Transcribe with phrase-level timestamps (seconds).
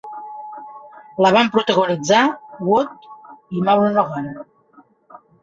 [1.25, 2.23] La van protagonitzar
[2.71, 3.07] Wood
[3.59, 4.35] i Maureen O'Hara.